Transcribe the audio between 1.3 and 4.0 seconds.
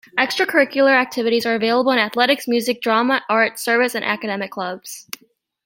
are available in athletics, music, drama, art, service